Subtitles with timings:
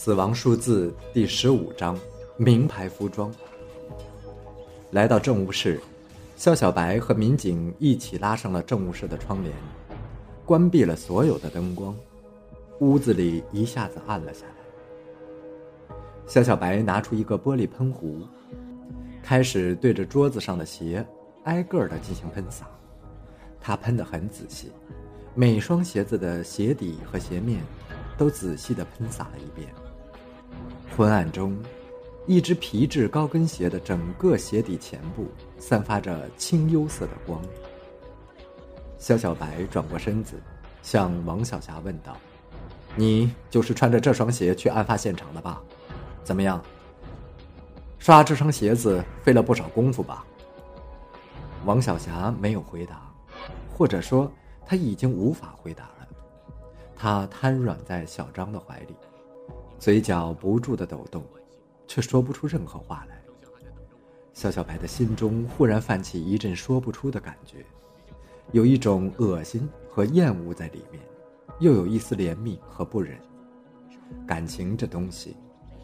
[0.00, 1.98] 死亡数字第十五章：
[2.36, 3.34] 名牌服装。
[4.92, 5.80] 来到政务室，
[6.36, 9.52] 肖小白和民警一起拉上了政务室的窗帘，
[10.46, 11.96] 关闭了所有的灯光，
[12.78, 15.96] 屋子里一下子暗了下来。
[16.28, 18.20] 肖小白拿出一个玻璃喷壶，
[19.20, 21.04] 开始对着桌子上的鞋
[21.42, 22.68] 挨个的进行喷洒。
[23.60, 24.70] 他喷得很仔细，
[25.34, 27.60] 每双鞋子的鞋底和鞋面
[28.16, 29.68] 都仔细的喷洒了一遍。
[30.98, 31.56] 昏暗中，
[32.26, 37.40] 一只皮质高跟鞋的整个鞋底前部散发着青幽色的光。
[38.98, 40.42] 肖小白转过身子，
[40.82, 42.16] 向王小霞问道
[42.98, 45.62] ：“你就是穿着这双鞋去案发现场的吧？
[46.24, 46.60] 怎么样？
[48.00, 50.26] 刷这双鞋子费了不少功夫吧？”
[51.64, 53.08] 王小霞没有回答，
[53.72, 54.28] 或者说
[54.66, 56.08] 他已经无法回答了。
[56.96, 58.96] 他瘫软在小张的怀里。
[59.78, 61.24] 嘴角不住的抖动，
[61.86, 63.16] 却说不出任何话来。
[64.34, 67.64] 肖小白的心中忽然泛起一阵说不出的感觉，
[68.52, 71.00] 有一种恶心和厌恶在里面，
[71.60, 73.18] 又有一丝怜悯和不忍。
[74.26, 75.36] 感情这东西，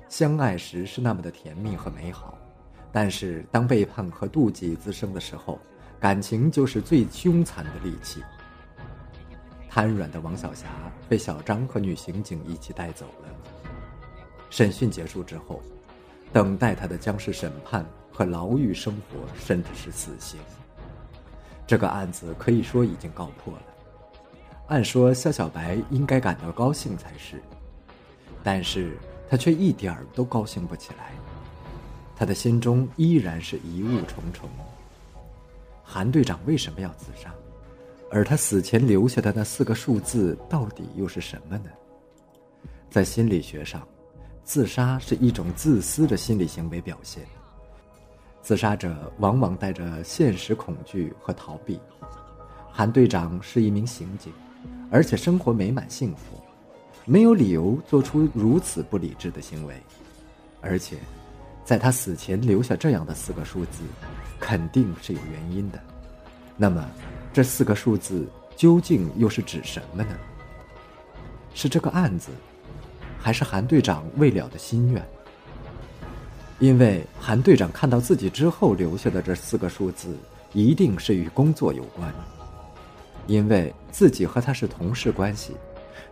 [0.09, 2.39] 相爱时是那么的甜蜜和美好，
[2.93, 5.59] 但是当背叛和妒忌滋生的时候，
[6.01, 8.23] 感情就是最凶残的利器。
[9.69, 10.67] 瘫软的王小霞
[11.09, 13.29] 被小张和女刑警一起带走了。
[14.55, 15.61] 审讯结束之后，
[16.33, 20.39] 等待他的将是审判和牢狱生活，甚至是死刑。
[21.67, 23.63] 这个案子可以说已经告破了。
[24.69, 27.43] 按说肖小白应该感到高兴才是，
[28.45, 28.97] 但是
[29.29, 31.11] 他却一点儿都高兴不起来。
[32.15, 34.49] 他的心中依然是疑雾重重。
[35.83, 37.35] 韩队长为什么要自杀？
[38.09, 41.71] 而他死前留下的那四个数字到底又是什么呢？
[42.89, 43.85] 在心理学上。
[44.45, 47.23] 自杀是一种自私的心理行为表现。
[48.43, 51.81] 自杀者往往带着现实恐惧和逃避。
[52.71, 54.33] 韩队长是一名刑警，
[54.91, 56.39] 而且生活美满幸福，
[57.07, 59.75] 没有理由做出如此不理智的行为。
[60.61, 60.99] 而且，
[61.65, 63.83] 在他死前留下这样的四个数字，
[64.39, 65.81] 肯定是有原因的。
[66.57, 66.87] 那么，
[67.33, 70.17] 这四个数字究竟又是指什么呢？
[71.55, 72.31] 是这个案子？
[73.25, 75.03] 还是韩队长未了的心愿，
[76.59, 80.15] 因为韩队长看到自己之后留下的这四个数字，
[80.53, 82.13] 一定是与工作有关。
[83.27, 85.57] 因为自己和他是同事关系，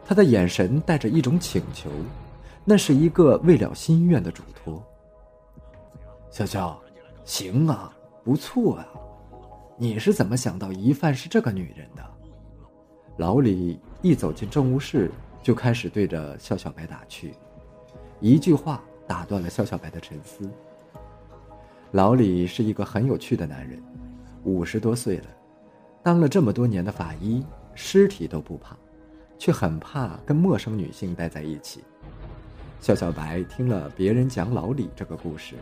[0.07, 1.91] 他的眼神带着一种请求，
[2.65, 4.83] 那是一个未了心愿的嘱托。
[6.31, 6.81] 小乔，
[7.27, 7.93] 行啊，
[8.25, 8.89] 不错啊，
[9.77, 12.03] 你是怎么想到疑犯是这个女人的？
[13.19, 15.11] 老李一走进政务室。
[15.43, 17.35] 就开始对着肖小白打趣，
[18.21, 20.49] 一句话打断了肖小白的沉思。
[21.91, 23.83] 老李是一个很有趣的男人，
[24.45, 25.27] 五十多岁了，
[26.03, 27.45] 当了这么多年的法医，
[27.75, 28.77] 尸体都不怕，
[29.37, 31.83] 却很怕跟陌生女性待在一起。
[32.81, 35.57] 肖小白听了别人讲老李这个故事，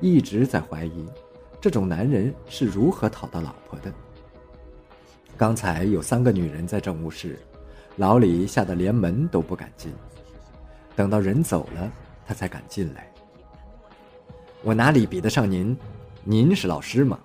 [0.00, 1.06] 一直在怀疑，
[1.60, 3.92] 这种男人是如何讨到老婆的。
[5.36, 7.38] 刚才有三个女人在政务室。
[7.96, 9.92] 老李吓得连门都不敢进，
[10.96, 11.90] 等到人走了，
[12.26, 13.08] 他才敢进来。
[14.62, 15.76] 我哪里比得上您？
[16.24, 17.18] 您是老师吗？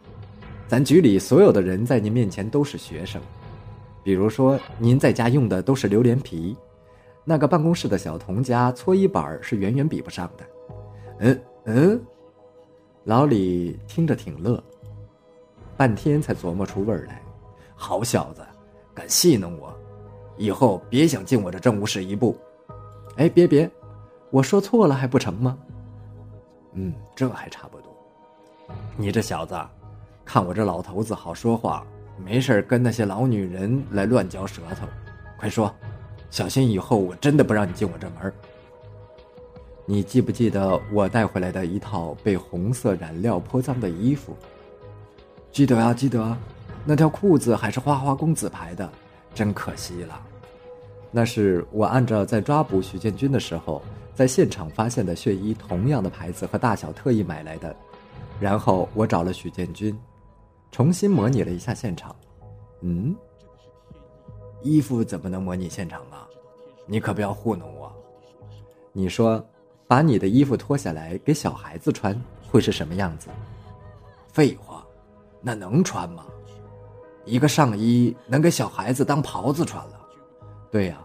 [0.67, 3.19] 咱局里所有的人在您面前都是学生。
[4.03, 6.55] 比如说，您在家用的都是榴莲皮，
[7.23, 10.45] 那个办公室的小童家搓衣板是远远比不上的。
[11.19, 12.01] 嗯嗯，
[13.05, 14.63] 老李听着挺乐，
[15.75, 17.21] 半天才琢磨出味儿来。
[17.75, 18.41] 好小子，
[18.93, 19.75] 敢戏弄我！
[20.39, 22.35] 以后别想进我这政务室一步，
[23.17, 23.69] 哎，别别，
[24.31, 25.57] 我说错了还不成吗？
[26.75, 27.93] 嗯，这还差不多。
[28.95, 29.53] 你这小子，
[30.23, 31.85] 看我这老头子好说话，
[32.17, 34.87] 没事跟那些老女人来乱嚼舌头，
[35.37, 35.69] 快说，
[36.29, 38.33] 小心以后我真的不让你进我这门。
[39.85, 44.37] 你记不记得我带回来的一套被红色染料泼脏的衣服？
[45.51, 46.37] 记得啊，记得，
[46.85, 48.89] 那条裤子还是花花公子牌的，
[49.33, 50.27] 真可惜了。
[51.11, 53.81] 那是我按照在抓捕许建军的时候，
[54.13, 57.75] 在现场发现的血衣同样的牌子和大小特意买来的，
[58.39, 59.97] 然后我找了许建军，
[60.71, 62.15] 重新模拟了一下现场。
[62.81, 63.15] 嗯，
[64.61, 66.27] 衣服怎么能模拟现场啊？
[66.85, 67.91] 你可不要糊弄我。
[68.93, 69.43] 你说，
[69.87, 72.19] 把你的衣服脱下来给小孩子穿，
[72.49, 73.29] 会是什么样子？
[74.31, 74.85] 废话，
[75.41, 76.25] 那能穿吗？
[77.25, 79.98] 一个上衣能给小孩子当袍子穿了？
[80.71, 80.99] 对呀，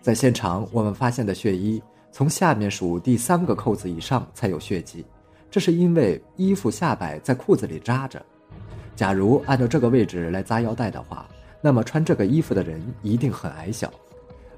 [0.00, 1.82] 在现场我们发现的血衣，
[2.12, 5.04] 从下面数第三个扣子以上才有血迹，
[5.50, 8.24] 这是因为衣服下摆在裤子里扎着。
[8.94, 11.26] 假如按照这个位置来扎腰带的话，
[11.60, 13.90] 那么穿这个衣服的人一定很矮小。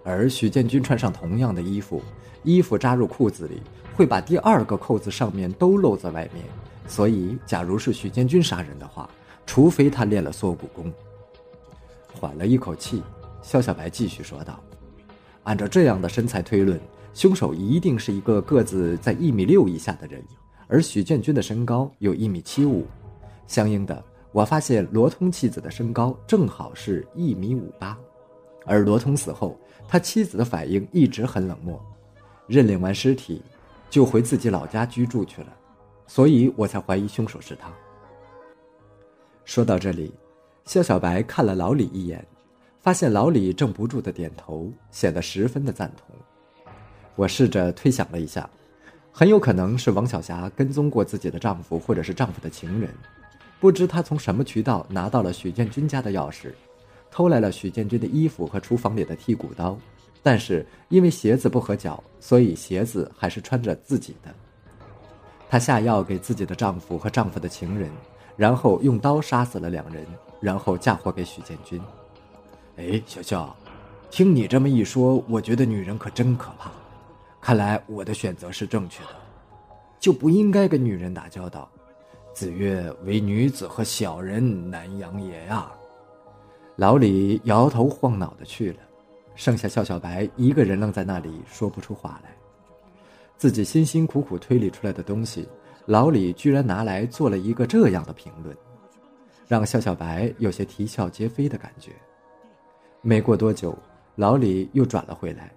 [0.02, 2.02] 而许建军穿上同样的衣服，
[2.42, 3.62] 衣服扎入裤子里，
[3.94, 6.44] 会把第二个扣子上面都露在外面。
[6.86, 9.08] 所以，假如是许建军杀人的话，
[9.46, 10.92] 除非他练了缩骨功。
[12.12, 13.02] 缓了一口气，
[13.46, 14.58] 肖小白继续说道
[15.44, 16.80] ：“按照这样的身材推论。”
[17.14, 20.20] 凶手一定是一个个子在一米六以下的人，
[20.66, 22.84] 而许建军的身高有一米七五，
[23.46, 27.96] 相应的，我发现罗通妻子的身高正好是一米五八，
[28.66, 29.58] 而罗通死后，
[29.88, 31.80] 他妻子的反应一直很冷漠，
[32.48, 33.40] 认领完尸体，
[33.88, 35.56] 就回自己老家居住去了，
[36.06, 37.72] 所以我才怀疑凶手是他。
[39.46, 40.12] 说到这里，
[40.66, 42.22] 肖小白看了老李一眼，
[42.86, 46.14] 发现老李正不住的点头，显得十分的赞同。
[47.16, 48.48] 我试着推想了一下，
[49.10, 52.88] 很有可能是王小霞跟踪过自己的丈夫，或者是丈夫的情人。
[53.58, 56.52] 不知她从什么渠道拿到了许建军家的钥匙，
[57.10, 59.76] 偷来了许建军的衣服和厨房里的剔骨刀。
[60.22, 64.32] 但是因为鞋子不合脚，所以鞋子还是穿着自己的。
[65.48, 67.90] 她下药给自己的丈夫和丈夫的情人，
[68.36, 70.06] 然后用刀杀死了两人，
[70.40, 71.82] 然后嫁祸给许建军。
[72.76, 73.56] 哎，小笑，
[74.10, 76.70] 听你这么一说，我觉得女人可真可怕。
[77.40, 79.16] 看来我的选择是正确的，
[79.98, 81.68] 就不应该跟女人打交道。
[82.34, 85.72] 子曰：“唯女子和小人难养也呀。”
[86.76, 88.78] 老李摇头晃脑的去了，
[89.34, 92.36] 剩下笑小白一个人愣在那里，说不出话来。
[93.38, 95.48] 自己辛辛苦苦推理出来的东西，
[95.86, 98.54] 老李居然拿来做了一个这样的评论，
[99.48, 101.92] 让笑小白有些啼笑皆非的感觉。
[103.06, 103.78] 没过多久，
[104.16, 105.48] 老李又转了回来。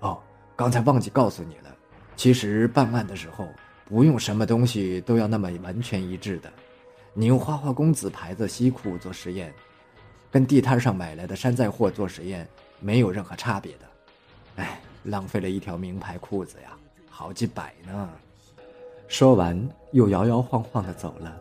[0.00, 0.18] 哦。
[0.54, 1.74] 刚才忘记告诉你了，
[2.16, 3.48] 其实办案的时候
[3.86, 6.52] 不用什么东西都要那么完全一致的。
[7.14, 9.54] 你用花花公子牌子西裤做实验，
[10.30, 12.46] 跟地摊上买来的山寨货做实验
[12.78, 13.86] 没有任何差别的。
[14.56, 16.76] 哎，浪费了一条名牌裤子呀，
[17.08, 18.10] 好几百呢。
[19.08, 21.34] 说完，又摇摇晃晃的走了。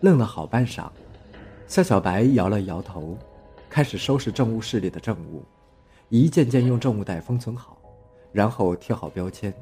[0.00, 0.88] 愣了好半晌，
[1.68, 3.16] 夏小白摇了摇头，
[3.68, 5.44] 开始收拾政务室里的证物，
[6.08, 7.76] 一件件用证物袋封存好。
[8.32, 9.52] 然后贴好标签，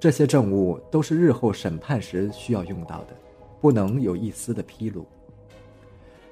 [0.00, 3.14] 这些证物都是日后审判时需要用到的，
[3.60, 5.06] 不能有一丝的纰漏。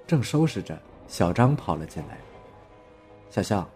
[0.06, 2.18] 正收拾着，小张跑了进来。
[3.30, 3.68] 小肖，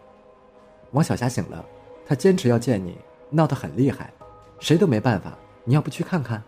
[0.90, 1.64] 王小霞醒了，
[2.04, 2.98] 她坚持要见你，
[3.30, 4.12] 闹得很厉害，
[4.58, 5.38] 谁都没办法。
[5.64, 6.42] 你要不去看看？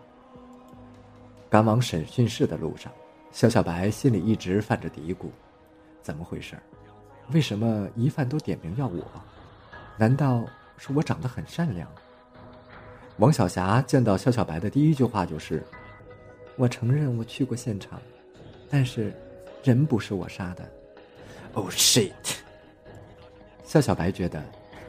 [1.49, 2.93] 赶往审讯室的路上，
[3.31, 5.27] 肖小白心里一直犯着嘀咕：
[6.09, 6.57] 怎么回事？
[7.33, 9.05] 为什么疑犯都点名要我？
[9.99, 10.43] 难道？
[10.79, 11.87] 是我长得很善良。
[13.19, 15.63] 王小霞见到肖小白的第一句话就是
[16.57, 18.01] ：“我承认我去过现场，
[18.71, 19.13] 但是
[19.63, 20.67] 人不是我杀的。”
[21.53, 22.13] Oh shit！
[23.65, 24.43] 肖小白觉得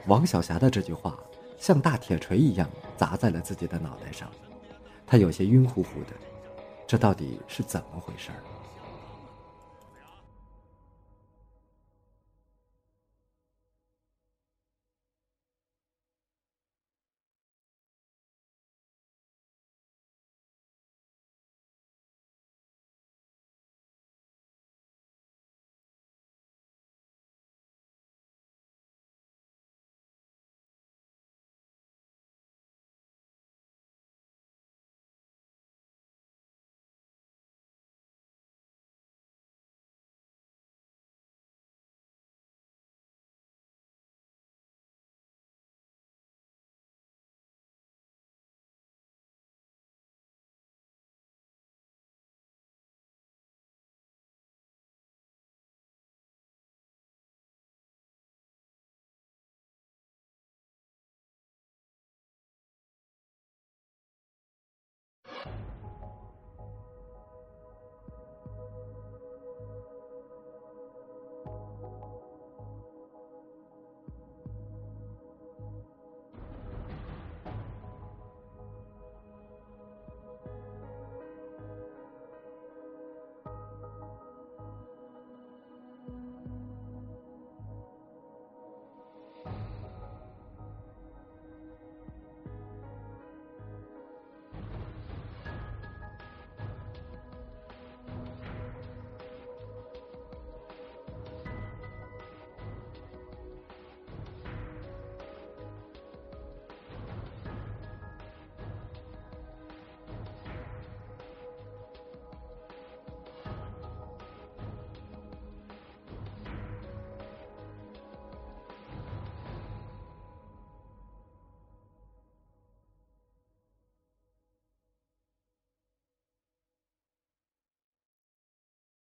[0.07, 1.19] 王小霞的这句话
[1.57, 4.31] 像大铁锤一样砸在了自己的脑袋上，
[5.05, 6.13] 他有些晕乎乎的。
[6.87, 8.29] 这到底是怎么回事？